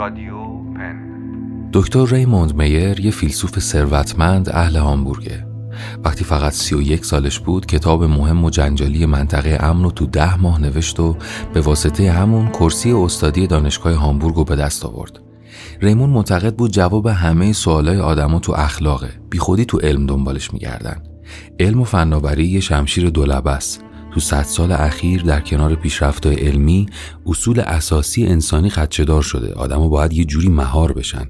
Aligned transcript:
رادیو 0.00 0.34
پن. 0.74 0.96
دکتر 1.72 2.06
ریموند 2.06 2.56
میر 2.56 3.00
یه 3.00 3.10
فیلسوف 3.10 3.58
ثروتمند 3.58 4.48
اهل 4.48 4.76
هامبورگه. 4.76 5.46
وقتی 6.04 6.24
فقط 6.24 6.52
سی 6.52 6.74
و 6.74 6.82
یک 6.82 7.04
سالش 7.04 7.38
بود 7.38 7.66
کتاب 7.66 8.04
مهم 8.04 8.44
و 8.44 8.50
جنجالی 8.50 9.06
منطقه 9.06 9.58
امن 9.60 9.84
رو 9.84 9.90
تو 9.90 10.06
ده 10.06 10.36
ماه 10.36 10.60
نوشت 10.60 11.00
و 11.00 11.16
به 11.54 11.60
واسطه 11.60 12.12
همون 12.12 12.48
کرسی 12.48 12.92
استادی 12.92 13.46
دانشگاه 13.46 13.94
هامبورگ 13.94 14.34
رو 14.34 14.44
به 14.44 14.56
دست 14.56 14.84
آورد. 14.84 15.20
ریمون 15.80 16.10
معتقد 16.10 16.54
بود 16.54 16.72
جواب 16.72 17.06
همه 17.06 17.52
سوالای 17.52 17.98
آدما 17.98 18.38
تو 18.38 18.52
اخلاقه. 18.52 19.10
بیخودی 19.30 19.64
تو 19.64 19.78
علم 19.78 20.06
دنبالش 20.06 20.52
میگردن. 20.52 21.02
علم 21.60 21.80
و 21.80 21.84
فناوری 21.84 22.46
یه 22.46 22.60
شمشیر 22.60 23.10
دولبه 23.10 23.50
است. 23.50 23.84
تو 24.14 24.20
صد 24.20 24.42
سال 24.42 24.72
اخیر 24.72 25.22
در 25.22 25.40
کنار 25.40 25.74
پیشرفت‌های 25.74 26.36
علمی 26.36 26.86
اصول 27.26 27.60
اساسی 27.60 28.26
انسانی 28.26 28.70
خدشدار 28.70 29.22
شده. 29.22 29.54
آدما 29.54 29.88
باید 29.88 30.12
یه 30.12 30.24
جوری 30.24 30.48
مهار 30.48 30.92
بشن. 30.92 31.26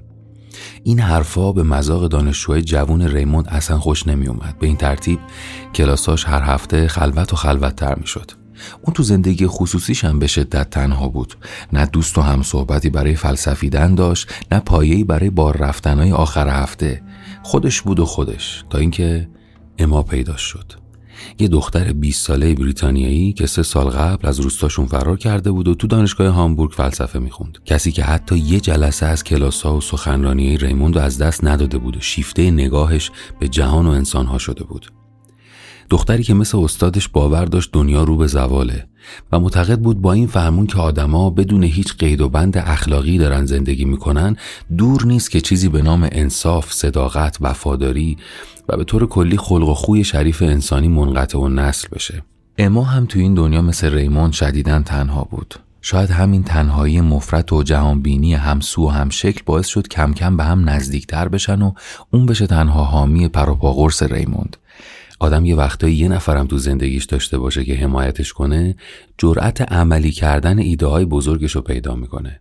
این 0.83 0.99
حرفا 0.99 1.51
به 1.51 1.63
مذاق 1.63 2.07
دانشجوهای 2.07 2.61
جوون 2.61 3.01
ریموند 3.01 3.47
اصلا 3.47 3.79
خوش 3.79 4.07
نمی 4.07 4.27
اومد 4.27 4.59
به 4.59 4.67
این 4.67 4.77
ترتیب 4.77 5.19
کلاساش 5.75 6.25
هر 6.25 6.41
هفته 6.41 6.87
خلوت 6.87 7.33
و 7.33 7.35
خلوتتر 7.35 7.95
می 7.95 8.07
شد 8.07 8.31
اون 8.81 8.93
تو 8.93 9.03
زندگی 9.03 9.47
خصوصیش 9.47 10.05
هم 10.05 10.19
به 10.19 10.27
شدت 10.27 10.69
تنها 10.69 11.07
بود. 11.07 11.33
نه 11.73 11.85
دوست 11.85 12.17
و 12.17 12.21
هم 12.21 12.41
صحبتی 12.41 12.89
برای 12.89 13.15
فلسفیدن 13.15 13.95
داشت 13.95 14.33
نه 14.51 14.59
پایه‌ای 14.59 15.03
برای 15.03 15.29
بار 15.29 15.57
رفتنهای 15.57 16.11
آخر 16.11 16.61
هفته. 16.61 17.01
خودش 17.43 17.81
بود 17.81 17.99
و 17.99 18.05
خودش 18.05 18.63
تا 18.69 18.77
اینکه 18.77 19.29
اما 19.79 20.03
پیدا 20.03 20.37
شد. 20.37 20.73
یه 21.39 21.47
دختر 21.47 21.93
20 21.93 22.27
ساله 22.27 22.55
بریتانیایی 22.55 23.33
که 23.33 23.47
سه 23.47 23.63
سال 23.63 23.89
قبل 23.89 24.27
از 24.27 24.39
روستاشون 24.39 24.85
فرار 24.85 25.17
کرده 25.17 25.51
بود 25.51 25.67
و 25.67 25.75
تو 25.75 25.87
دانشگاه 25.87 26.27
هامبورگ 26.27 26.71
فلسفه 26.71 27.19
می‌خوند. 27.19 27.57
کسی 27.65 27.91
که 27.91 28.03
حتی 28.03 28.37
یه 28.37 28.59
جلسه 28.59 29.05
از 29.05 29.23
کلاسا 29.23 29.77
و 29.77 29.81
سخنرانی 29.81 30.57
ریموند 30.57 30.97
از 30.97 31.17
دست 31.17 31.43
نداده 31.43 31.77
بود 31.77 31.97
و 31.97 32.01
شیفته 32.01 32.51
نگاهش 32.51 33.11
به 33.39 33.47
جهان 33.47 33.87
و 33.87 33.89
انسانها 33.89 34.37
شده 34.37 34.63
بود. 34.63 35.00
دختری 35.91 36.23
که 36.23 36.33
مثل 36.33 36.57
استادش 36.57 37.07
باور 37.07 37.45
داشت 37.45 37.69
دنیا 37.73 38.03
رو 38.03 38.17
به 38.17 38.27
زواله 38.27 38.87
و 39.31 39.39
معتقد 39.39 39.79
بود 39.79 40.01
با 40.01 40.13
این 40.13 40.27
فرمون 40.27 40.67
که 40.67 40.77
آدما 40.77 41.29
بدون 41.29 41.63
هیچ 41.63 41.97
قید 41.97 42.21
و 42.21 42.29
بند 42.29 42.57
اخلاقی 42.57 43.17
دارن 43.17 43.45
زندگی 43.45 43.85
می‌کنن 43.85 44.37
دور 44.77 45.05
نیست 45.05 45.31
که 45.31 45.41
چیزی 45.41 45.69
به 45.69 45.81
نام 45.81 46.09
انصاف، 46.11 46.73
صداقت، 46.73 47.37
وفاداری 47.41 48.17
و 48.69 48.77
به 48.77 48.83
طور 48.83 49.07
کلی 49.07 49.37
خلق 49.37 49.69
و 49.69 49.73
خوی 49.73 50.03
شریف 50.03 50.41
انسانی 50.41 50.87
منقطع 50.87 51.37
و 51.37 51.47
نسل 51.47 51.87
بشه. 51.91 52.23
اما 52.57 52.83
هم 52.83 53.05
تو 53.05 53.19
این 53.19 53.33
دنیا 53.33 53.61
مثل 53.61 53.93
ریمون 53.93 54.31
شدیدن 54.31 54.83
تنها 54.83 55.27
بود. 55.31 55.55
شاید 55.81 56.09
همین 56.09 56.43
تنهایی 56.43 57.01
مفرت 57.01 57.53
و 57.53 57.63
جهانبینی 57.63 58.33
همسو 58.33 58.85
و 58.85 58.89
هم 58.89 59.09
شکل 59.09 59.41
باعث 59.45 59.67
شد 59.67 59.87
کم 59.87 60.13
کم 60.13 60.37
به 60.37 60.43
هم 60.43 60.69
نزدیکتر 60.69 61.27
بشن 61.27 61.61
و 61.61 61.71
اون 62.11 62.25
بشه 62.25 62.47
تنها 62.47 62.83
حامی 62.83 63.27
پروپاگورس 63.27 64.03
ریموند. 64.03 64.57
آدم 65.21 65.45
یه 65.45 65.55
وقتایی 65.55 65.95
یه 65.95 66.07
نفرم 66.07 66.47
تو 66.47 66.57
زندگیش 66.57 67.05
داشته 67.05 67.37
باشه 67.37 67.65
که 67.65 67.75
حمایتش 67.75 68.33
کنه 68.33 68.75
جرأت 69.17 69.61
عملی 69.61 70.11
کردن 70.11 70.59
ایده 70.59 70.85
های 70.85 71.05
بزرگش 71.05 71.51
رو 71.51 71.61
پیدا 71.61 71.95
می‌کنه. 71.95 72.39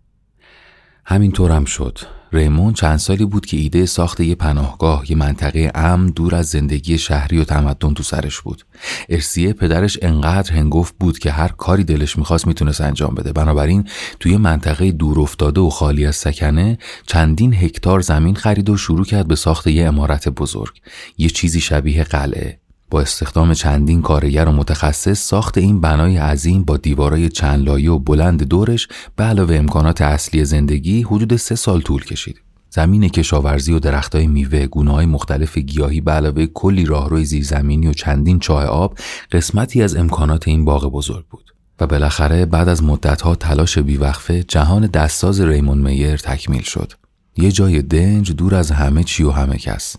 همینطور 1.04 1.50
هم 1.50 1.64
شد. 1.64 1.98
ریمون 2.32 2.72
چند 2.72 2.96
سالی 2.96 3.24
بود 3.24 3.46
که 3.46 3.56
ایده 3.56 3.86
ساخت 3.86 4.20
یه 4.20 4.34
پناهگاه 4.34 5.10
یه 5.10 5.16
منطقه 5.16 5.70
امن 5.74 6.06
دور 6.06 6.34
از 6.34 6.46
زندگی 6.46 6.98
شهری 6.98 7.38
و 7.38 7.44
تمدن 7.44 7.94
تو 7.94 8.02
سرش 8.02 8.40
بود. 8.40 8.66
ارسیه 9.08 9.52
پدرش 9.52 9.98
انقدر 10.02 10.52
هنگفت 10.52 10.94
بود 11.00 11.18
که 11.18 11.30
هر 11.30 11.48
کاری 11.48 11.84
دلش 11.84 12.18
می‌خواست 12.18 12.46
می‌تونست 12.46 12.80
انجام 12.80 13.14
بده. 13.14 13.32
بنابراین 13.32 13.88
توی 14.20 14.36
منطقه 14.36 14.92
دور 14.92 15.20
افتاده 15.20 15.60
و 15.60 15.70
خالی 15.70 16.06
از 16.06 16.16
سکنه 16.16 16.78
چندین 17.06 17.54
هکتار 17.54 18.00
زمین 18.00 18.34
خرید 18.34 18.70
و 18.70 18.76
شروع 18.76 19.04
کرد 19.04 19.28
به 19.28 19.36
ساخت 19.36 19.66
یه 19.66 19.86
امارت 19.86 20.28
بزرگ. 20.28 20.80
یه 21.18 21.28
چیزی 21.28 21.60
شبیه 21.60 22.04
قلعه. 22.04 22.60
با 22.90 23.00
استخدام 23.00 23.54
چندین 23.54 24.02
کارگر 24.02 24.44
و 24.44 24.52
متخصص 24.52 25.18
ساخت 25.18 25.58
این 25.58 25.80
بنای 25.80 26.16
عظیم 26.16 26.64
با 26.64 26.76
دیوارای 26.76 27.28
چند 27.28 27.66
لایه 27.66 27.90
و 27.90 27.98
بلند 27.98 28.42
دورش 28.42 28.88
به 29.16 29.24
علاوه 29.24 29.56
امکانات 29.56 30.00
اصلی 30.00 30.44
زندگی 30.44 31.02
حدود 31.02 31.36
سه 31.36 31.54
سال 31.54 31.80
طول 31.80 32.04
کشید. 32.04 32.40
زمین 32.70 33.08
کشاورزی 33.08 33.72
و 33.72 33.78
درختای 33.78 34.26
میوه 34.26 34.66
های 34.86 35.06
مختلف 35.06 35.58
گیاهی 35.58 36.00
به 36.00 36.12
علاوه 36.12 36.46
کلی 36.46 36.84
راهروی 36.84 37.24
زیرزمینی 37.24 37.86
و 37.86 37.92
چندین 37.92 38.38
چاه 38.38 38.64
آب 38.64 38.98
قسمتی 39.32 39.82
از 39.82 39.96
امکانات 39.96 40.48
این 40.48 40.64
باغ 40.64 40.92
بزرگ 40.92 41.24
بود. 41.30 41.54
و 41.80 41.86
بالاخره 41.86 42.46
بعد 42.46 42.68
از 42.68 42.82
مدتها 42.82 43.34
تلاش 43.34 43.78
بیوقفه 43.78 44.42
جهان 44.42 44.86
دستساز 44.86 45.40
ریمون 45.40 45.78
میر 45.78 46.16
تکمیل 46.16 46.62
شد. 46.62 46.92
یه 47.36 47.52
جای 47.52 47.82
دنج 47.82 48.32
دور 48.32 48.54
از 48.54 48.70
همه 48.70 49.04
چی 49.04 49.22
و 49.22 49.30
همه 49.30 49.56
کس. 49.56 49.96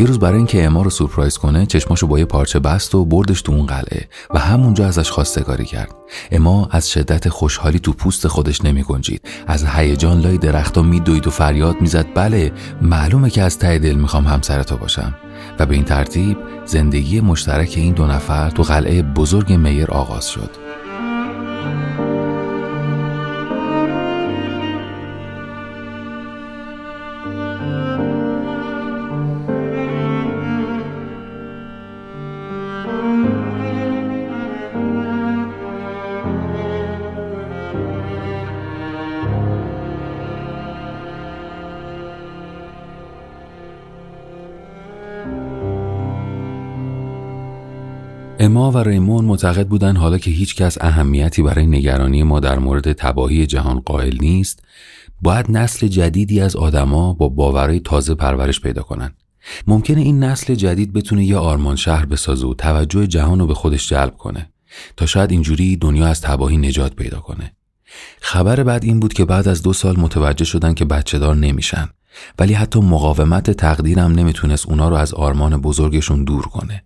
یه 0.00 0.06
روز 0.06 0.18
برای 0.18 0.36
اینکه 0.36 0.64
اما 0.64 0.82
رو 0.82 0.90
سورپرایز 0.90 1.38
کنه 1.38 1.66
چشماشو 1.66 2.06
با 2.06 2.18
یه 2.18 2.24
پارچه 2.24 2.58
بست 2.58 2.94
و 2.94 3.04
بردش 3.04 3.42
تو 3.42 3.52
اون 3.52 3.66
قلعه 3.66 4.08
و 4.34 4.38
همونجا 4.38 4.86
ازش 4.86 5.10
خواستگاری 5.10 5.64
کرد. 5.64 5.94
اما 6.32 6.68
از 6.70 6.90
شدت 6.90 7.28
خوشحالی 7.28 7.78
تو 7.78 7.92
پوست 7.92 8.28
خودش 8.28 8.64
نمی 8.64 8.82
گنجید. 8.82 9.28
از 9.46 9.64
هیجان 9.64 10.20
لای 10.20 10.38
درختا 10.38 10.82
میدوید 10.82 11.26
و 11.26 11.30
فریاد 11.30 11.80
می‌زد 11.80 12.06
بله 12.14 12.52
معلومه 12.82 13.30
که 13.30 13.42
از 13.42 13.58
ته 13.58 13.78
دل 13.78 13.94
می‌خوام 13.94 14.26
همسر 14.26 14.62
تو 14.62 14.76
باشم. 14.76 15.14
و 15.58 15.66
به 15.66 15.74
این 15.74 15.84
ترتیب 15.84 16.38
زندگی 16.64 17.20
مشترک 17.20 17.72
این 17.76 17.94
دو 17.94 18.06
نفر 18.06 18.50
تو 18.50 18.62
قلعه 18.62 19.02
بزرگ 19.02 19.52
میر 19.52 19.90
آغاز 19.90 20.28
شد. 20.28 20.67
اما 48.40 48.70
و 48.70 48.78
ریمون 48.78 49.24
معتقد 49.24 49.68
بودن 49.68 49.96
حالا 49.96 50.18
که 50.18 50.30
هیچ 50.30 50.54
کس 50.54 50.78
اهمیتی 50.80 51.42
برای 51.42 51.66
نگرانی 51.66 52.22
ما 52.22 52.40
در 52.40 52.58
مورد 52.58 52.92
تباهی 52.92 53.46
جهان 53.46 53.80
قائل 53.80 54.16
نیست 54.20 54.62
باید 55.22 55.46
نسل 55.50 55.86
جدیدی 55.86 56.40
از 56.40 56.56
آدما 56.56 57.12
با 57.12 57.28
باورهای 57.28 57.80
تازه 57.80 58.14
پرورش 58.14 58.60
پیدا 58.60 58.82
کنن 58.82 59.14
ممکنه 59.66 60.00
این 60.00 60.24
نسل 60.24 60.54
جدید 60.54 60.92
بتونه 60.92 61.24
یه 61.24 61.36
آرمان 61.36 61.76
شهر 61.76 62.06
بسازه 62.06 62.46
و 62.46 62.54
توجه 62.54 63.06
جهان 63.06 63.40
رو 63.40 63.46
به 63.46 63.54
خودش 63.54 63.88
جلب 63.88 64.16
کنه 64.16 64.50
تا 64.96 65.06
شاید 65.06 65.30
اینجوری 65.30 65.76
دنیا 65.76 66.06
از 66.06 66.20
تباهی 66.20 66.56
نجات 66.56 66.94
پیدا 66.94 67.20
کنه. 67.20 67.52
خبر 68.20 68.62
بعد 68.62 68.84
این 68.84 69.00
بود 69.00 69.12
که 69.12 69.24
بعد 69.24 69.48
از 69.48 69.62
دو 69.62 69.72
سال 69.72 70.00
متوجه 70.00 70.44
شدن 70.44 70.74
که 70.74 70.84
بچه 70.84 71.18
دار 71.18 71.36
نمیشن 71.36 71.88
ولی 72.38 72.54
حتی 72.54 72.80
مقاومت 72.80 73.50
تقدیرم 73.50 74.12
نمی‌تونست 74.12 74.68
اونا 74.68 74.88
رو 74.88 74.96
از 74.96 75.14
آرمان 75.14 75.60
بزرگشون 75.60 76.24
دور 76.24 76.42
کنه. 76.42 76.82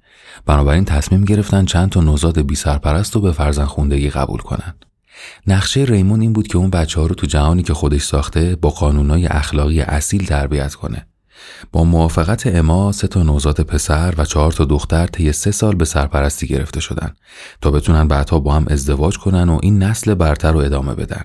بنابراین 0.46 0.84
تصمیم 0.84 1.24
گرفتن 1.24 1.64
چند 1.64 1.90
تا 1.90 2.00
نوزاد 2.00 2.40
بی 2.40 2.54
سرپرست 2.54 3.14
رو 3.14 3.20
به 3.20 3.32
فرزن 3.32 3.64
خوندگی 3.64 4.10
قبول 4.10 4.40
کنن. 4.40 4.74
نقشه 5.46 5.80
ریمون 5.80 6.20
این 6.20 6.32
بود 6.32 6.48
که 6.48 6.58
اون 6.58 6.70
بچه 6.70 7.00
ها 7.00 7.06
رو 7.06 7.14
تو 7.14 7.26
جهانی 7.26 7.62
که 7.62 7.74
خودش 7.74 8.02
ساخته 8.02 8.56
با 8.56 8.70
قانونای 8.70 9.26
اخلاقی 9.26 9.80
اصیل 9.80 10.26
تربیت 10.26 10.74
کنه. 10.74 11.06
با 11.72 11.84
موافقت 11.84 12.46
اما 12.46 12.92
سه 12.92 13.08
تا 13.08 13.22
نوزاد 13.22 13.60
پسر 13.60 14.14
و 14.18 14.24
چهار 14.24 14.52
تا 14.52 14.64
دختر 14.64 15.06
طی 15.06 15.32
سه 15.32 15.50
سال 15.50 15.74
به 15.74 15.84
سرپرستی 15.84 16.46
گرفته 16.46 16.80
شدن 16.80 17.14
تا 17.60 17.70
بتونن 17.70 18.08
بعدها 18.08 18.40
با 18.40 18.54
هم 18.54 18.64
ازدواج 18.68 19.18
کنن 19.18 19.48
و 19.48 19.58
این 19.62 19.82
نسل 19.82 20.14
برتر 20.14 20.52
رو 20.52 20.58
ادامه 20.58 20.94
بدن. 20.94 21.24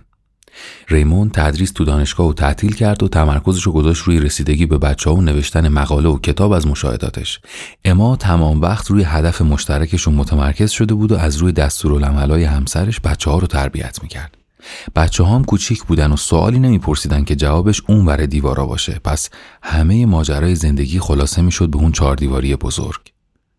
ریمون 0.88 1.30
تدریس 1.30 1.72
تو 1.72 1.86
دانشگاه 1.86 2.28
و 2.28 2.34
تعطیل 2.34 2.76
کرد 2.76 3.04
و 3.04 3.08
تمرکزش 3.08 3.64
رو 3.64 3.72
گذاشت 3.72 4.04
روی 4.04 4.20
رسیدگی 4.20 4.66
به 4.66 4.78
بچه 4.78 5.10
ها 5.10 5.16
و 5.16 5.22
نوشتن 5.22 5.68
مقاله 5.68 6.10
و 6.10 6.20
کتاب 6.20 6.52
از 6.52 6.68
مشاهداتش. 6.68 7.40
اما 7.86 8.16
تمام 8.16 8.62
وقت 8.62 8.92
روی 8.92 9.04
هدف 9.04 9.42
مشترکشون 9.42 10.14
متمرکز 10.14 10.72
شده 10.72 10.94
بود 10.94 11.12
و 11.12 11.16
از 11.16 11.38
روی 11.38 11.52
دستورالعملای 11.52 12.44
همسرش 12.44 13.00
بچه 13.00 13.32
ها 13.32 13.38
رو 13.38 13.48
تربیت 13.48 14.04
می‌کرد. 14.04 14.38
بچه 14.96 15.26
هم 15.26 15.44
کوچیک 15.44 15.84
بودن 15.84 16.12
و 16.12 16.18
سوالی 16.18 16.60
نمیپرسیدن 16.60 17.24
که 17.24 17.36
جوابش 17.36 17.82
اون 17.88 18.06
ور 18.06 18.26
دیوارا 18.26 18.66
باشه. 18.66 19.00
پس 19.04 19.30
همه 19.64 20.06
ماجرای 20.06 20.56
زندگی 20.56 21.00
خلاصه 21.00 21.42
می‌شد 21.42 21.70
به 21.70 21.78
اون 21.78 21.92
چهار 21.92 22.16
دیواری 22.16 22.56
بزرگ. 22.56 23.02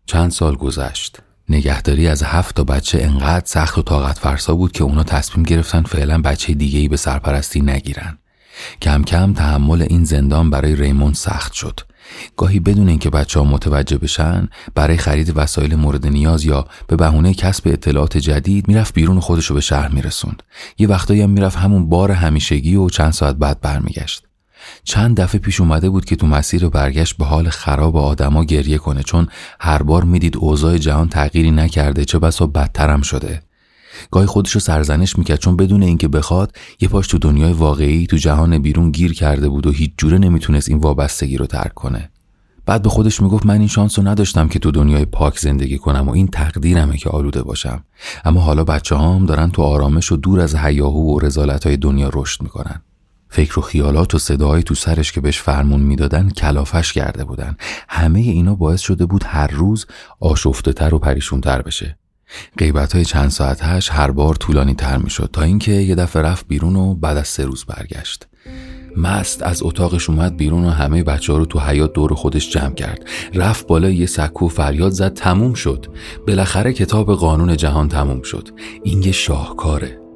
چند 0.05 0.31
سال 0.31 0.55
گذشت. 0.55 1.17
نگهداری 1.49 2.07
از 2.07 2.23
هفت 2.23 2.55
تا 2.55 2.63
بچه 2.63 2.99
انقدر 3.01 3.45
سخت 3.45 3.77
و 3.77 3.81
طاقت 3.81 4.19
فرسا 4.19 4.55
بود 4.55 4.71
که 4.71 4.83
اونا 4.83 5.03
تصمیم 5.03 5.43
گرفتن 5.43 5.81
فعلا 5.81 6.21
بچه 6.21 6.53
دیگه 6.53 6.79
ای 6.79 6.87
به 6.87 6.97
سرپرستی 6.97 7.61
نگیرن. 7.61 8.17
کم 8.81 9.03
کم 9.03 9.33
تحمل 9.33 9.81
این 9.81 10.03
زندان 10.03 10.49
برای 10.49 10.75
ریمون 10.75 11.13
سخت 11.13 11.53
شد. 11.53 11.79
گاهی 12.37 12.59
بدون 12.59 12.89
اینکه 12.89 13.09
بچه 13.09 13.39
ها 13.39 13.45
متوجه 13.45 13.97
بشن 13.97 14.49
برای 14.75 14.97
خرید 14.97 15.33
وسایل 15.35 15.75
مورد 15.75 16.07
نیاز 16.07 16.45
یا 16.45 16.65
به 16.87 16.95
بهونه 16.95 17.33
کسب 17.33 17.67
اطلاعات 17.67 18.17
جدید 18.17 18.67
می‌رفت 18.67 18.93
بیرون 18.93 19.19
خودشو 19.19 19.53
به 19.53 19.61
شهر 19.61 19.87
میرسوند 19.87 20.43
یه 20.77 20.87
وقتایی 20.87 21.21
هم 21.21 21.29
می‌رفت 21.29 21.57
همون 21.57 21.89
بار 21.89 22.11
همیشگی 22.11 22.75
و 22.75 22.89
چند 22.89 23.11
ساعت 23.11 23.35
بعد 23.35 23.61
برمیگشت 23.61 24.28
چند 24.83 25.19
دفعه 25.19 25.41
پیش 25.41 25.61
اومده 25.61 25.89
بود 25.89 26.05
که 26.05 26.15
تو 26.15 26.27
مسیر 26.27 26.69
برگشت 26.69 27.17
به 27.17 27.25
حال 27.25 27.49
خراب 27.49 27.97
آدما 27.97 28.43
گریه 28.43 28.77
کنه 28.77 29.03
چون 29.03 29.27
هر 29.59 29.83
بار 29.83 30.03
می‌دید 30.03 30.37
اوضاع 30.37 30.77
جهان 30.77 31.09
تغییری 31.09 31.51
نکرده 31.51 32.05
چه 32.05 32.19
بسا 32.19 32.47
بدترم 32.47 33.01
شده. 33.01 33.41
گاهی 34.11 34.25
خودش 34.25 34.51
رو 34.51 34.59
سرزنش 34.59 35.17
می‌کرد 35.17 35.39
چون 35.39 35.57
بدون 35.57 35.83
اینکه 35.83 36.07
بخواد 36.07 36.55
یه 36.79 36.87
پاش 36.87 37.07
تو 37.07 37.17
دنیای 37.17 37.53
واقعی 37.53 38.07
تو 38.07 38.17
جهان 38.17 38.57
بیرون 38.57 38.91
گیر 38.91 39.13
کرده 39.13 39.49
بود 39.49 39.67
و 39.67 39.71
هیچ 39.71 39.91
جوره 39.97 40.17
نمی‌تونست 40.17 40.69
این 40.69 40.77
وابستگی 40.77 41.37
رو 41.37 41.45
ترک 41.45 41.73
کنه. 41.73 42.09
بعد 42.65 42.81
به 42.81 42.89
خودش 42.89 43.21
می‌گفت 43.21 43.45
من 43.45 43.59
این 43.59 43.67
شانس 43.67 43.99
رو 43.99 44.07
نداشتم 44.07 44.47
که 44.47 44.59
تو 44.59 44.71
دنیای 44.71 45.05
پاک 45.05 45.39
زندگی 45.39 45.77
کنم 45.77 46.09
و 46.09 46.11
این 46.11 46.27
تقدیرمه 46.27 46.97
که 46.97 47.09
آلوده 47.09 47.43
باشم. 47.43 47.83
اما 48.25 48.41
حالا 48.41 48.63
بچه 48.63 48.95
هام 48.95 49.25
دارن 49.25 49.51
تو 49.51 49.61
آرامش 49.61 50.11
و 50.11 50.17
دور 50.17 50.39
از 50.39 50.55
هیاهو 50.55 51.15
و 51.15 51.19
رزالت 51.19 51.67
های 51.67 51.77
دنیا 51.77 52.09
رشد 52.13 52.41
می‌کنن. 52.41 52.81
فکر 53.29 53.59
و 53.59 53.61
خیالات 53.61 54.15
و 54.15 54.19
صداهایی 54.19 54.63
تو 54.63 54.75
سرش 54.75 55.11
که 55.11 55.21
بهش 55.21 55.41
فرمون 55.41 55.81
می‌دادن 55.81 56.29
کلافش 56.29 56.93
کرده 56.93 57.23
بودن. 57.23 57.57
همه 57.89 58.19
اینا 58.19 58.55
باعث 58.55 58.81
شده 58.81 59.05
بود 59.05 59.23
هر 59.27 59.47
روز 59.47 59.85
آشفته 60.19 60.73
تر 60.73 60.93
و 60.93 60.99
پریشون 60.99 61.41
تر 61.41 61.61
بشه. 61.61 61.97
قیبت 62.57 62.95
های 62.95 63.05
چند 63.05 63.29
ساعتش 63.29 63.89
هر 63.91 64.11
بار 64.11 64.35
طولانی 64.35 64.73
تر 64.73 64.97
می 64.97 65.09
شد 65.09 65.29
تا 65.33 65.41
اینکه 65.41 65.71
یه 65.71 65.95
دفعه 65.95 66.21
رفت 66.21 66.47
بیرون 66.47 66.75
و 66.75 66.95
بعد 66.95 67.17
از 67.17 67.27
سه 67.27 67.45
روز 67.45 67.65
برگشت. 67.65 68.27
مست 68.97 69.43
از 69.43 69.63
اتاقش 69.63 70.09
اومد 70.09 70.37
بیرون 70.37 70.65
و 70.65 70.69
همه 70.69 71.03
بچه 71.03 71.33
ها 71.33 71.39
رو 71.39 71.45
تو 71.45 71.59
حیات 71.59 71.93
دور 71.93 72.13
خودش 72.13 72.51
جمع 72.51 72.73
کرد. 72.73 73.09
رفت 73.33 73.67
بالا 73.67 73.89
یه 73.89 74.05
سکو 74.05 74.47
فریاد 74.47 74.91
زد 74.91 75.13
تموم 75.13 75.53
شد. 75.53 75.85
بالاخره 76.27 76.73
کتاب 76.73 77.15
قانون 77.15 77.57
جهان 77.57 77.89
تموم 77.89 78.21
شد. 78.21 78.49
این 78.83 79.03
یه 79.03 79.11
شاهکاره. 79.11 80.08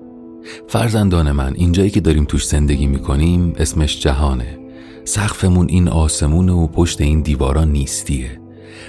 فرزندان 0.67 1.31
من 1.31 1.53
اینجایی 1.55 1.89
که 1.89 2.01
داریم 2.01 2.25
توش 2.25 2.47
زندگی 2.47 2.87
می‌کنیم 2.87 3.53
اسمش 3.57 3.99
جهانه. 3.99 4.59
سقفمون 5.05 5.69
این 5.69 5.87
آسمونه 5.87 6.51
و 6.51 6.67
پشت 6.67 7.01
این 7.01 7.21
دیوارا 7.21 7.63
نیستیه. 7.63 8.39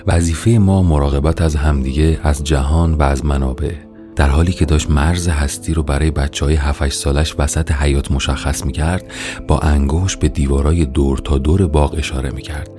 وظیفه 0.07 0.51
ما 0.51 0.83
مراقبت 0.83 1.41
از 1.41 1.57
همدیگه 1.57 2.21
از 2.23 2.45
جهان 2.45 2.95
و 2.95 3.03
از 3.03 3.25
منابع. 3.25 3.73
در 4.17 4.29
حالی 4.29 4.53
که 4.53 4.65
داشت 4.65 4.91
مرز 4.91 5.29
هستی 5.29 5.75
رو 5.75 5.83
برای 5.83 6.11
بچه 6.11 6.45
های 6.45 6.55
7 6.55 6.89
سالش 6.89 7.35
وسط 7.39 7.73
حیات 7.73 8.13
مشخص 8.13 8.65
می‌کرد 8.65 9.13
با 9.49 9.59
انگوش 9.59 10.17
به 10.17 10.29
دیوارای 10.29 10.85
دور 10.85 11.19
تا 11.19 11.39
دور 11.39 11.67
باغ 11.67 11.95
اشاره 11.99 12.31
می‌کرد. 12.31 12.71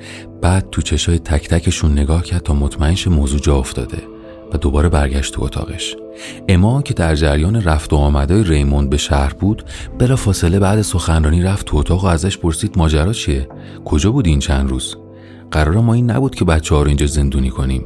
بعد 0.41 0.69
تو 0.71 0.81
چشای 0.81 1.19
تک 1.19 1.49
تکشون 1.49 1.91
نگاه 1.91 2.23
کرد 2.23 2.43
تا 2.43 2.53
مطمئنش 2.53 3.07
موضوع 3.07 3.39
جا 3.39 3.57
افتاده. 3.57 3.97
و 4.53 4.57
دوباره 4.57 4.89
برگشت 4.89 5.33
تو 5.33 5.43
اتاقش. 5.43 5.95
اما 6.49 6.81
که 6.81 6.93
در 6.93 7.15
جریان 7.15 7.63
رفت 7.63 7.93
و 7.93 7.95
آمدای 7.95 8.43
ریموند 8.43 8.89
به 8.89 8.97
شهر 8.97 9.33
بود 9.33 9.63
بلا 9.99 10.15
فاصله 10.15 10.59
بعد 10.59 10.81
سخنرانی 10.81 11.41
رفت 11.41 11.65
تو 11.65 11.77
اتاق 11.77 12.03
و 12.03 12.07
ازش 12.07 12.37
پرسید 12.37 12.77
ماجرا 12.77 13.13
چیه؟ 13.13 13.47
کجا 13.85 14.11
بود 14.11 14.27
این 14.27 14.39
چند 14.39 14.69
روز؟ 14.69 14.95
قرار 15.51 15.77
ما 15.77 15.93
این 15.93 16.11
نبود 16.11 16.35
که 16.35 16.45
بچه 16.45 16.75
ها 16.75 16.81
رو 16.81 16.87
اینجا 16.87 17.05
زندونی 17.05 17.49
کنیم. 17.49 17.85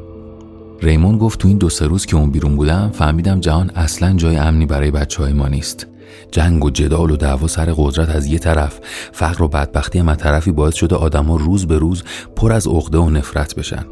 ریمون 0.81 1.17
گفت 1.17 1.39
تو 1.39 1.47
این 1.47 1.57
دو 1.57 1.69
سه 1.69 1.87
روز 1.87 2.05
که 2.05 2.15
اون 2.15 2.31
بیرون 2.31 2.55
بودم 2.55 2.89
فهمیدم 2.93 3.39
جهان 3.39 3.69
اصلا 3.69 4.13
جای 4.13 4.35
امنی 4.35 4.65
برای 4.65 4.91
بچه 4.91 5.23
های 5.23 5.33
ما 5.33 5.47
نیست. 5.47 5.87
جنگ 6.31 6.65
و 6.65 6.69
جدال 6.69 7.11
و 7.11 7.17
دعوا 7.17 7.47
سر 7.47 7.73
قدرت 7.77 8.09
از 8.09 8.25
یه 8.25 8.39
طرف 8.39 8.79
فقر 9.11 9.43
و 9.43 9.47
بدبختی 9.47 9.99
هم 9.99 10.15
طرفی 10.15 10.51
باعث 10.51 10.75
شده 10.75 10.95
آدما 10.95 11.35
روز 11.35 11.67
به 11.67 11.77
روز 11.77 12.03
پر 12.35 12.51
از 12.51 12.67
عقده 12.67 12.97
و 12.97 13.09
نفرت 13.09 13.55
بشن. 13.55 13.85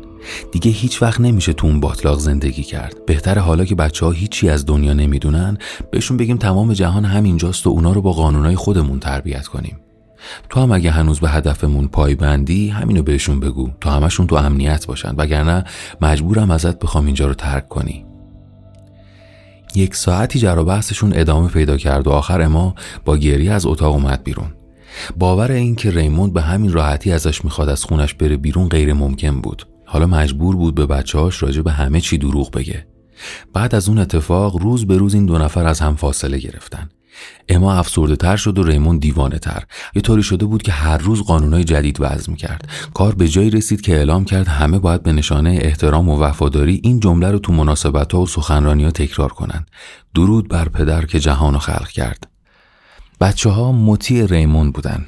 دیگه 0.52 0.72
هیچ 0.72 1.02
وقت 1.02 1.22
نمیشه 1.22 1.54
تو 1.54 1.68
اون 1.68 1.80
باطلاق 1.80 2.20
زندگی 2.20 2.64
کرد. 2.64 3.06
بهتره 3.06 3.42
حالا 3.42 3.66
که 3.66 3.76
بچه 3.76 4.06
ها 4.06 4.12
هیچی 4.12 4.50
از 4.50 4.66
دنیا 4.66 4.94
نمی‌دونن 4.94 5.58
بهشون 5.92 6.18
بگیم 6.18 6.38
تمام 6.38 6.74
جهان 6.74 7.06
همینجاست 7.06 7.68
و 7.68 7.70
اونا 7.70 7.92
رو 7.92 8.02
با 8.02 8.12
قانونای 8.12 8.56
خودمون 8.56 9.00
تربیت 9.00 9.48
کنیم. 9.48 9.80
تو 10.50 10.60
هم 10.60 10.72
اگه 10.72 10.92
هنوز 10.92 11.20
به 11.20 11.30
هدفمون 11.30 11.88
پایبندی 11.88 12.70
همینو 12.70 13.04
بهشون 13.04 13.40
بگو 13.40 13.70
تا 13.82 13.92
همشون 13.92 14.28
تو 14.28 14.36
امنیت 14.36 14.86
باشن. 14.86 15.16
وگرنه 15.18 15.64
مجبورم 16.02 16.52
ازت 16.52 16.80
بخوام 16.80 17.06
اینجا 17.06 17.28
رو 17.28 17.34
ترک 17.34 17.70
کنی. 17.70 18.06
یک 19.76 19.96
ساعتی 19.96 20.40
جر 20.40 20.64
بحثشون 20.64 21.14
ادامه 21.16 21.48
پیدا 21.48 21.78
کرد 21.78 22.08
و 22.08 22.12
آخر 22.12 22.42
اما 22.42 22.76
با 23.06 23.18
گریه 23.18 23.52
از 23.52 23.66
اتاق 23.66 23.94
اومد 23.94 24.24
بیرون. 24.24 24.54
باور 25.18 25.52
این 25.52 25.76
که 25.76 25.92
ریموند 25.92 26.34
به 26.34 26.42
همین 26.42 26.72
راحتی 26.72 27.12
ازش 27.12 27.46
می‌خواد 27.46 27.70
از 27.70 27.84
خونش 27.84 28.14
بره 28.14 28.38
بیرون 28.38 28.70
غیر 28.70 28.94
ممکن 28.94 29.42
بود. 29.42 29.68
حالا 29.88 30.08
مجبور 30.08 30.56
بود 30.56 30.76
به 30.76 30.86
بچه‌هاش 30.86 31.44
راجع 31.44 31.62
به 31.62 31.72
همه 31.72 32.02
چی 32.02 32.18
دروغ 32.18 32.52
بگه. 32.52 32.88
بعد 33.54 33.76
از 33.76 33.90
اون 33.90 33.98
اتفاق 33.98 34.56
روز 34.56 34.88
به 34.88 34.98
روز 34.98 35.14
این 35.14 35.26
دو 35.26 35.38
نفر 35.38 35.66
از 35.66 35.80
هم 35.80 35.96
فاصله 35.96 36.38
گرفتن. 36.38 36.90
اما 37.50 37.74
افسرده 37.74 38.16
تر 38.16 38.36
شد 38.36 38.60
و 38.60 38.64
ریمون 38.64 38.98
دیوانه 38.98 39.40
تر 39.40 39.64
یه 39.96 40.02
طوری 40.02 40.24
شده 40.24 40.46
بود 40.46 40.62
که 40.62 40.72
هر 40.72 40.98
روز 40.98 41.24
قانونای 41.24 41.64
جدید 41.64 41.98
وضع 42.00 42.34
کرد 42.34 42.70
کار 42.94 43.16
به 43.16 43.28
جایی 43.28 43.50
رسید 43.50 43.82
که 43.82 43.96
اعلام 43.96 44.26
کرد 44.26 44.48
همه 44.48 44.80
باید 44.80 45.04
به 45.04 45.12
نشانه 45.12 45.60
احترام 45.62 46.10
و 46.10 46.20
وفاداری 46.20 46.80
این 46.84 47.00
جمله 47.00 47.32
رو 47.32 47.40
تو 47.40 47.54
مناسبت 47.54 48.14
ها 48.14 48.22
و 48.22 48.28
سخنرانی 48.28 48.84
ها 48.84 48.92
تکرار 48.92 49.32
کنند. 49.32 49.68
درود 50.16 50.50
بر 50.50 50.70
پدر 50.70 51.06
که 51.06 51.20
جهان 51.20 51.54
رو 51.54 51.60
خلق 51.60 51.88
کرد. 51.88 52.28
بچه 53.22 53.50
ها 53.50 53.72
مطیع 53.72 54.26
ریمون 54.26 54.72
بودن. 54.72 55.06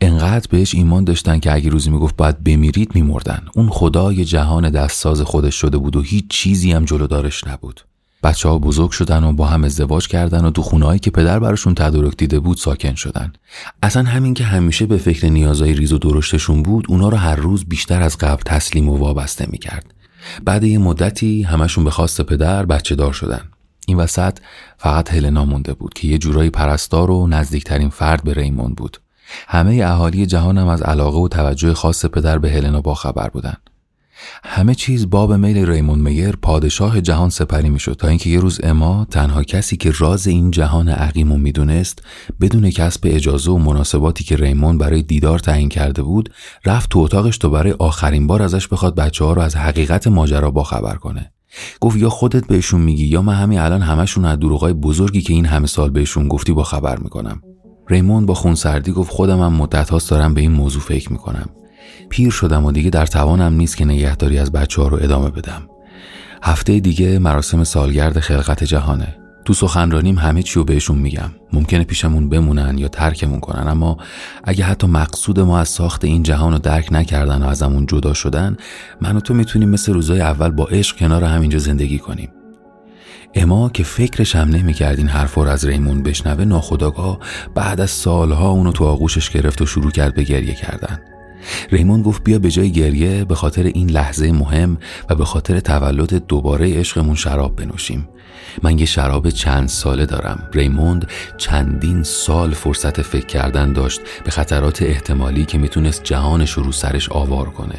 انقدر 0.00 0.46
بهش 0.50 0.74
ایمان 0.74 1.04
داشتن 1.04 1.38
که 1.38 1.54
اگه 1.54 1.70
روزی 1.70 1.90
می‌گفت 1.90 2.16
باید 2.16 2.44
بمیرید 2.44 2.94
میمردن. 2.94 3.42
اون 3.54 3.68
خدای 3.68 4.24
جهان 4.24 4.70
دستساز 4.70 5.20
خودش 5.20 5.54
شده 5.54 5.78
بود 5.78 5.96
و 5.96 6.02
هیچ 6.02 6.24
چیزی 6.28 6.72
هم 6.72 6.84
جلودارش 6.84 7.46
نبود. 7.46 7.84
بچه 8.22 8.48
ها 8.48 8.58
بزرگ 8.58 8.90
شدن 8.90 9.24
و 9.24 9.32
با 9.32 9.46
هم 9.46 9.64
ازدواج 9.64 10.08
کردن 10.08 10.44
و 10.44 10.50
تو 10.50 10.62
خونهایی 10.62 10.98
که 11.00 11.10
پدر 11.10 11.38
براشون 11.38 11.74
تدارک 11.74 12.16
دیده 12.16 12.40
بود 12.40 12.56
ساکن 12.56 12.94
شدن. 12.94 13.32
اصلا 13.82 14.02
همین 14.02 14.34
که 14.34 14.44
همیشه 14.44 14.86
به 14.86 14.96
فکر 14.96 15.28
نیازهای 15.28 15.74
ریز 15.74 15.92
و 15.92 15.98
درشتشون 15.98 16.62
بود 16.62 16.84
اونا 16.88 17.08
رو 17.08 17.16
هر 17.16 17.36
روز 17.36 17.64
بیشتر 17.64 18.02
از 18.02 18.18
قبل 18.18 18.42
تسلیم 18.46 18.88
و 18.88 18.96
وابسته 18.96 19.46
می‌کرد. 19.50 19.94
بعد 20.44 20.64
یه 20.64 20.78
مدتی 20.78 21.42
همشون 21.42 21.84
به 21.84 21.90
خواست 21.90 22.20
پدر 22.20 22.66
بچه 22.66 22.94
دار 22.94 23.12
شدن. 23.12 23.40
این 23.86 23.96
وسط 23.96 24.38
فقط 24.78 25.12
هلنا 25.12 25.44
مونده 25.44 25.74
بود 25.74 25.94
که 25.94 26.08
یه 26.08 26.18
جورایی 26.18 26.50
پرستار 26.50 27.10
و 27.10 27.26
نزدیکترین 27.26 27.88
فرد 27.88 28.24
به 28.24 28.34
ریمون 28.34 28.74
بود. 28.74 29.00
همه 29.48 29.82
اهالی 29.84 30.26
جهان 30.26 30.58
هم 30.58 30.68
از 30.68 30.82
علاقه 30.82 31.18
و 31.18 31.28
توجه 31.28 31.74
خاص 31.74 32.04
پدر 32.06 32.38
به 32.38 32.50
هلنا 32.50 32.80
باخبر 32.80 33.28
بودند. 33.28 33.70
همه 34.44 34.74
چیز 34.74 35.10
باب 35.10 35.32
میل 35.32 35.66
ریمون 35.66 35.98
میر 35.98 36.36
پادشاه 36.36 37.00
جهان 37.00 37.30
سپری 37.30 37.70
می‌شد 37.70 37.92
تا 37.92 38.08
اینکه 38.08 38.30
یه 38.30 38.40
روز 38.40 38.60
اما 38.62 39.06
تنها 39.10 39.42
کسی 39.42 39.76
که 39.76 39.92
راز 39.98 40.26
این 40.26 40.50
جهان 40.50 40.88
عقیم 40.88 41.32
و 41.32 41.36
می‌دونست 41.36 42.02
بدون 42.40 42.70
کسب 42.70 43.00
اجازه 43.04 43.50
و 43.50 43.58
مناسباتی 43.58 44.24
که 44.24 44.36
ریمون 44.36 44.78
برای 44.78 45.02
دیدار 45.02 45.38
تعیین 45.38 45.68
کرده 45.68 46.02
بود 46.02 46.32
رفت 46.64 46.90
تو 46.90 46.98
اتاقش 46.98 47.38
تا 47.38 47.48
برای 47.48 47.74
آخرین 47.78 48.26
بار 48.26 48.42
ازش 48.42 48.68
بخواد 48.68 48.94
بچه 48.94 49.24
ها 49.24 49.32
رو 49.32 49.42
از 49.42 49.56
حقیقت 49.56 50.06
ماجرا 50.06 50.50
باخبر 50.50 50.94
کنه 50.94 51.32
گفت 51.80 51.96
یا 51.96 52.10
خودت 52.10 52.46
بهشون 52.46 52.80
میگی 52.80 53.04
یا 53.04 53.22
من 53.22 53.34
همین 53.34 53.58
الان 53.58 53.82
همشون 53.82 54.24
از 54.24 54.38
دروغای 54.38 54.72
بزرگی 54.72 55.20
که 55.20 55.32
این 55.32 55.46
همه 55.46 55.66
سال 55.66 55.90
بهشون 55.90 56.28
گفتی 56.28 56.52
با 56.52 56.62
خبر 56.62 56.98
می‌کنم 56.98 57.42
ریمون 57.90 58.26
با 58.26 58.34
خونسردی 58.34 58.92
گفت 58.92 59.10
خودم 59.10 59.40
هم 59.40 59.52
مدت 59.52 59.90
هاست 59.90 60.10
دارم 60.10 60.34
به 60.34 60.40
این 60.40 60.52
موضوع 60.52 60.82
فکر 60.82 61.12
می‌کنم. 61.12 61.48
پیر 62.08 62.30
شدم 62.30 62.64
و 62.64 62.72
دیگه 62.72 62.90
در 62.90 63.06
توانم 63.06 63.54
نیست 63.54 63.76
که 63.76 63.84
نگهداری 63.84 64.38
از 64.38 64.52
بچه 64.52 64.82
ها 64.82 64.88
رو 64.88 64.98
ادامه 65.02 65.30
بدم. 65.30 65.62
هفته 66.42 66.80
دیگه 66.80 67.18
مراسم 67.18 67.64
سالگرد 67.64 68.20
خلقت 68.20 68.64
جهانه. 68.64 69.16
تو 69.44 69.54
سخنرانیم 69.54 70.18
همه 70.18 70.42
چی 70.42 70.54
رو 70.54 70.64
بهشون 70.64 70.98
میگم. 70.98 71.30
ممکنه 71.52 71.84
پیشمون 71.84 72.28
بمونن 72.28 72.78
یا 72.78 72.88
ترکمون 72.88 73.40
کنن 73.40 73.68
اما 73.68 73.96
اگه 74.44 74.64
حتی 74.64 74.86
مقصود 74.86 75.40
ما 75.40 75.58
از 75.58 75.68
ساخت 75.68 76.04
این 76.04 76.22
جهان 76.22 76.52
رو 76.52 76.58
درک 76.58 76.88
نکردن 76.92 77.42
و 77.42 77.46
ازمون 77.46 77.86
جدا 77.86 78.14
شدن 78.14 78.56
من 79.00 79.16
و 79.16 79.20
تو 79.20 79.34
می‌تونیم 79.34 79.68
مثل 79.68 79.92
روزای 79.92 80.20
اول 80.20 80.50
با 80.50 80.64
عشق 80.64 80.96
کنار 80.96 81.24
همینجا 81.24 81.58
زندگی 81.58 81.98
کنیم. 81.98 82.28
اما 83.34 83.68
که 83.68 83.82
فکرش 83.82 84.36
هم 84.36 84.48
نمی‌کرد 84.48 84.98
این 84.98 85.08
حرف 85.08 85.34
رو 85.34 85.42
از 85.42 85.64
ریمون 85.64 86.02
بشنوه 86.02 86.44
ناخداگاه 86.44 87.18
بعد 87.54 87.80
از 87.80 87.90
سالها 87.90 88.50
اونو 88.50 88.72
تو 88.72 88.84
آغوشش 88.84 89.30
گرفت 89.30 89.62
و 89.62 89.66
شروع 89.66 89.90
کرد 89.90 90.14
به 90.14 90.22
گریه 90.22 90.54
کردن. 90.54 91.00
ریمون 91.70 92.02
گفت 92.02 92.24
بیا 92.24 92.38
به 92.38 92.50
جای 92.50 92.72
گریه 92.72 93.24
به 93.24 93.34
خاطر 93.34 93.62
این 93.62 93.90
لحظه 93.90 94.32
مهم 94.32 94.78
و 95.10 95.14
به 95.14 95.24
خاطر 95.24 95.60
تولد 95.60 96.26
دوباره 96.26 96.74
عشقمون 96.74 97.14
شراب 97.14 97.56
بنوشیم. 97.56 98.08
من 98.62 98.78
یه 98.78 98.86
شراب 98.86 99.30
چند 99.30 99.68
ساله 99.68 100.06
دارم. 100.06 100.48
ریموند 100.52 101.10
چندین 101.36 102.02
سال 102.02 102.50
فرصت 102.50 103.02
فکر 103.02 103.26
کردن 103.26 103.72
داشت 103.72 104.00
به 104.24 104.30
خطرات 104.30 104.82
احتمالی 104.82 105.44
که 105.44 105.58
می‌تونست 105.58 106.04
جهانش 106.04 106.50
رو 106.50 106.72
سرش 106.72 107.08
آوار 107.08 107.50
کنه. 107.50 107.74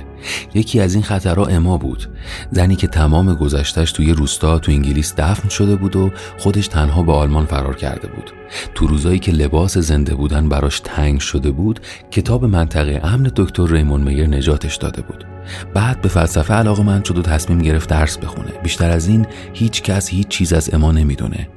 یکی 0.54 0.80
از 0.80 0.94
این 0.94 1.04
خطرها 1.04 1.46
اما 1.46 1.78
بود. 1.78 2.08
زنی 2.52 2.76
که 2.76 2.88
تمام 2.88 3.34
گذشتش 3.34 3.92
توی 3.92 4.14
روستا 4.14 4.60
تو 4.60 4.72
انگلیس 4.72 5.16
دفن 5.18 5.50
شده 5.50 5.76
بود 5.76 5.96
و 5.96 6.12
خودش 6.38 6.68
تنها 6.68 7.04
به 7.04 7.14
آلمان 7.14 7.46
فرار 7.46 7.76
کرده 7.76 8.08
بود. 8.08 8.32
تو 8.76 8.88
روزایی 8.88 9.20
که 9.20 9.32
لباس 9.32 9.78
زنده 9.78 10.16
بودن 10.16 10.50
براش 10.50 10.80
تنگ 10.80 11.20
شده 11.20 11.52
بود 11.52 11.80
کتاب 12.12 12.46
منطقه 12.46 13.02
امن 13.04 13.32
دکتر 13.36 13.68
ریمون 13.68 14.02
میر 14.02 14.28
نجاتش 14.28 14.76
داده 14.76 15.02
بود. 15.02 15.26
بعد 15.74 16.02
به 16.02 16.10
فلسفه 16.10 16.54
علاقه 16.54 16.84
من 16.84 17.04
شد 17.04 17.18
و 17.18 17.22
تصمیم 17.22 17.60
گرفت 17.60 17.90
درس 17.90 18.18
بخونه. 18.18 18.52
بیشتر 18.64 18.90
از 18.90 19.08
این 19.08 19.26
هیچ 19.54 19.82
کس 19.82 20.10
هیچ 20.10 20.28
چیز 20.28 20.54
از 20.54 20.74
اما 20.74 20.92
نمی‌دونه. 20.92 21.48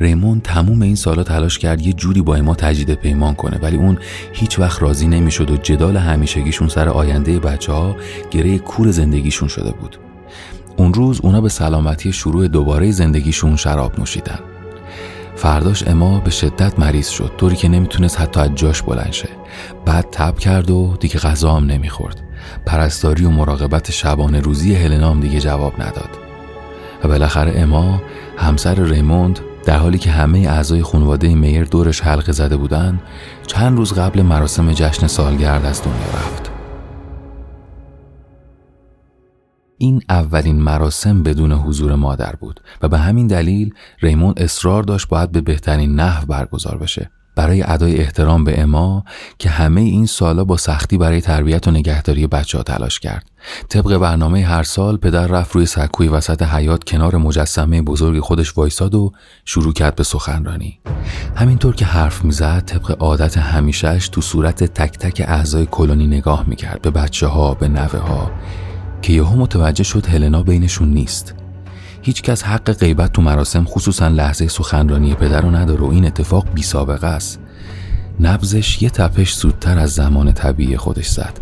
ریمون 0.00 0.40
تموم 0.40 0.82
این 0.82 0.94
سالا 0.94 1.22
تلاش 1.22 1.58
کرد 1.58 1.86
یه 1.86 1.92
جوری 1.92 2.22
با 2.22 2.36
اما 2.36 2.54
تجدید 2.54 2.94
پیمان 2.94 3.34
کنه 3.34 3.58
ولی 3.58 3.76
اون 3.76 3.98
هیچ 4.32 4.58
وقت 4.58 4.82
راضی 4.82 5.06
نمی‌شد 5.06 5.50
و 5.50 5.56
جدال 5.56 5.96
همیشگیشون 5.96 6.68
سر 6.68 6.88
آینده 6.88 7.38
بچه 7.38 7.72
ها 7.72 7.96
گره 8.30 8.58
کور 8.58 8.90
زندگیشون 8.90 9.48
شده 9.48 9.72
بود. 9.72 9.96
اون 10.76 10.94
روز 10.94 11.20
اونا 11.20 11.40
به 11.40 11.48
سلامتی 11.48 12.12
شروع 12.12 12.48
دوباره 12.48 12.90
زندگیشون 12.90 13.56
شراب 13.56 14.00
نوشیدن. 14.00 14.38
فرداش 15.36 15.88
اما 15.88 16.20
به 16.20 16.30
شدت 16.30 16.78
مریض 16.78 17.08
شد 17.08 17.32
طوری 17.38 17.56
که 17.56 17.68
نمی‌تونست 17.68 18.20
حتی 18.20 18.40
از 18.40 18.54
جاش 18.54 18.82
بلند 18.82 19.12
شه. 19.12 19.28
بعد 19.86 20.06
تب 20.12 20.38
کرد 20.38 20.70
و 20.70 20.96
دیگه 21.00 21.18
غذا 21.18 21.52
هم 21.52 21.66
نمی‌خورد. 21.66 22.22
پرستاری 22.66 23.24
و 23.24 23.30
مراقبت 23.30 23.90
شبانه 23.90 24.40
روزی 24.40 24.74
هلنام 24.74 25.20
دیگه 25.20 25.40
جواب 25.40 25.82
نداد. 25.82 26.18
و 27.04 27.08
بالاخره 27.08 27.60
اما 27.60 28.02
همسر 28.36 28.84
ریموند 28.84 29.40
در 29.64 29.78
حالی 29.78 29.98
که 29.98 30.10
همه 30.10 30.38
اعضای 30.38 30.82
خانواده 30.82 31.34
میر 31.34 31.64
دورش 31.64 32.00
حلقه 32.00 32.32
زده 32.32 32.56
بودن 32.56 33.00
چند 33.46 33.78
روز 33.78 33.92
قبل 33.92 34.22
مراسم 34.22 34.72
جشن 34.72 35.06
سالگرد 35.06 35.64
از 35.64 35.82
دنیا 35.82 36.08
رفت. 36.14 36.50
این 39.78 40.02
اولین 40.08 40.62
مراسم 40.62 41.22
بدون 41.22 41.52
حضور 41.52 41.94
مادر 41.94 42.36
بود 42.40 42.60
و 42.82 42.88
به 42.88 42.98
همین 42.98 43.26
دلیل 43.26 43.74
ریموند 44.00 44.42
اصرار 44.42 44.82
داشت 44.82 45.08
باید 45.08 45.32
به 45.32 45.40
بهترین 45.40 45.94
نحو 45.94 46.26
برگزار 46.26 46.78
بشه. 46.78 47.10
برای 47.40 47.62
ادای 47.62 47.96
احترام 48.00 48.44
به 48.44 48.60
اما 48.60 49.04
که 49.38 49.50
همه 49.50 49.80
این 49.80 50.06
سالا 50.06 50.44
با 50.44 50.56
سختی 50.56 50.98
برای 50.98 51.20
تربیت 51.20 51.68
و 51.68 51.70
نگهداری 51.70 52.26
بچه 52.26 52.58
ها 52.58 52.64
تلاش 52.64 53.00
کرد. 53.00 53.30
طبق 53.68 53.96
برنامه 53.96 54.44
هر 54.44 54.62
سال 54.62 54.96
پدر 54.96 55.26
رفت 55.26 55.54
روی 55.54 55.66
سکوی 55.66 56.08
وسط 56.08 56.42
حیات 56.42 56.84
کنار 56.84 57.16
مجسمه 57.16 57.82
بزرگ 57.82 58.20
خودش 58.20 58.58
وایساد 58.58 58.94
و 58.94 59.12
شروع 59.44 59.72
کرد 59.72 59.94
به 59.94 60.02
سخنرانی. 60.02 60.80
همینطور 61.36 61.74
که 61.74 61.84
حرف 61.84 62.24
می‌زد 62.24 62.62
طبق 62.66 62.96
عادت 63.02 63.38
همیشهش 63.38 64.08
تو 64.08 64.20
صورت 64.20 64.64
تک 64.64 64.98
تک 64.98 65.24
اعضای 65.28 65.66
کلونی 65.70 66.06
نگاه 66.06 66.44
می‌کرد 66.46 66.82
به 66.82 66.90
بچه 66.90 67.26
ها 67.26 67.54
به 67.54 67.68
نوه 67.68 67.98
ها 67.98 68.30
که 69.02 69.12
یهو 69.12 69.36
متوجه 69.36 69.84
شد 69.84 70.06
هلنا 70.06 70.42
بینشون 70.42 70.88
نیست. 70.88 71.34
هیچ 72.02 72.22
کس 72.22 72.42
حق 72.42 72.72
غیبت 72.72 73.12
تو 73.12 73.22
مراسم 73.22 73.64
خصوصا 73.64 74.08
لحظه 74.08 74.48
سخنرانی 74.48 75.14
پدر 75.14 75.40
رو 75.40 75.50
نداره 75.50 75.80
و 75.80 75.90
این 75.90 76.06
اتفاق 76.06 76.46
بی 76.54 76.62
سابقه 76.62 77.06
است. 77.06 77.40
نبزش 78.20 78.82
یه 78.82 78.90
تپش 78.90 79.34
زودتر 79.34 79.78
از 79.78 79.90
زمان 79.90 80.32
طبیعی 80.32 80.76
خودش 80.76 81.08
زد. 81.08 81.38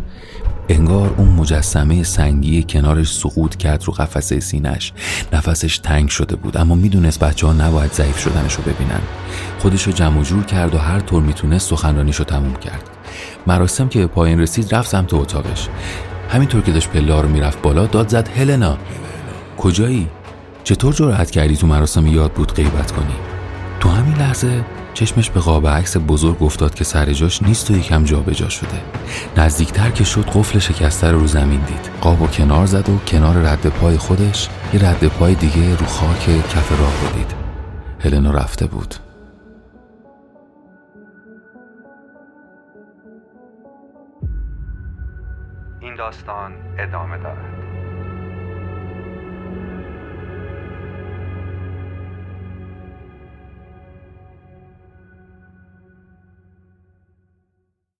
انگار 0.69 1.15
اون 1.17 1.29
مجسمه 1.29 2.03
سنگی 2.03 2.63
کنارش 2.63 3.13
سقوط 3.13 3.57
کرد 3.57 3.85
رو 3.85 3.93
قفسه 3.93 4.41
سینش 4.41 4.93
نفسش 5.33 5.79
تنگ 5.79 6.09
شده 6.09 6.37
بود 6.37 6.57
اما 6.57 6.75
می‌دونست 6.75 7.21
بچه 7.21 7.47
ها 7.47 7.53
نباید 7.53 7.93
ضعیف 7.93 8.19
شدنش 8.19 8.55
رو 8.55 8.63
ببینن. 8.63 9.01
خودش 9.59 9.83
رو 9.83 9.93
جمع 9.93 10.23
جور 10.23 10.45
کرد 10.45 10.75
و 10.75 10.79
هر 10.79 11.01
طور 11.01 11.23
می‌تونست 11.23 11.71
سخنرانیش 11.71 12.17
رو 12.17 12.25
تموم 12.25 12.55
کرد. 12.55 12.83
مراسم 13.47 13.89
که 13.89 13.99
به 13.99 14.07
پایین 14.07 14.41
رسید 14.41 14.75
رفت 14.75 14.91
سمت 14.91 15.15
اتاقش. 15.15 15.69
همینطور 16.31 16.63
که 16.63 16.73
داشت 16.73 16.89
پله 16.89 17.21
رو 17.21 17.29
می‌رفت 17.29 17.63
بالا 17.63 17.87
داد 17.87 18.09
زد 18.09 18.29
هلنا. 18.29 18.79
کجایی؟ 19.59 20.09
چطور 20.69 20.95
جرأت 20.95 21.31
کردی 21.31 21.57
تو 21.57 21.67
مراسم 21.67 22.07
یاد 22.07 22.33
بود 22.33 22.53
غیبت 22.53 22.93
کنی؟ 22.93 23.15
تو 23.81 23.89
همین 23.89 24.15
لحظه 24.15 24.65
چشمش 24.95 25.31
به 25.31 25.41
قاب 25.41 25.67
عکس 25.67 25.97
بزرگ 25.97 26.43
افتاد 26.43 26.75
که 26.75 26.85
سر 26.85 27.13
جاش 27.13 27.43
نیست 27.43 27.71
و 27.71 27.77
یکم 27.77 28.05
جابجا 28.05 28.49
شده. 28.49 28.81
نزدیکتر 29.37 29.91
که 29.91 30.05
شد 30.05 30.25
قفل 30.25 30.59
شکسته 30.59 31.11
رو 31.11 31.27
زمین 31.27 31.61
دید. 31.61 31.91
قاب 32.01 32.23
و 32.23 32.27
کنار 32.27 32.67
زد 32.67 32.89
و 32.89 32.99
کنار 32.99 33.35
رد 33.35 33.67
پای 33.67 33.97
خودش 33.97 34.49
یه 34.75 34.89
رد 34.89 35.07
پای 35.07 35.35
دیگه 35.35 35.77
رو 35.77 35.87
خاک 35.87 36.49
کف 36.49 36.81
راه 36.81 36.93
رو 37.03 37.19
دید. 37.19 37.35
هلنا 38.01 38.31
رفته 38.31 38.67
بود. 38.67 38.95
این 45.81 45.95
داستان 45.95 46.53
ادامه 46.79 47.19
دارد. 47.19 47.68